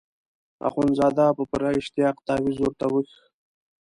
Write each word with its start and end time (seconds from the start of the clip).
اخندزاده 0.69 1.25
په 1.37 1.43
پوره 1.49 1.69
اشتیاق 1.79 2.15
تاویز 2.27 2.57
ورته 2.59 2.85
وکیښ. 2.89 3.13